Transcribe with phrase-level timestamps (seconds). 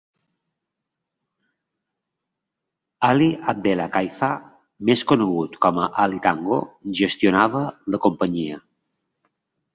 [3.09, 4.31] Ali Abdella Kaifa,
[4.91, 6.59] més conegut com a Ali Tango,
[7.03, 7.65] gestionava
[7.97, 8.61] la companyia.